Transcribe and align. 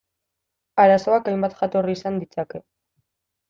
Arazoak 0.83 1.31
hainbat 1.33 1.55
jatorri 1.61 1.95
izan 1.99 2.21
ditzake. 2.25 2.67